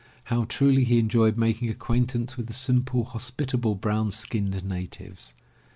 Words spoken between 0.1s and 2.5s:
How truly he enjoyed making acquaintance with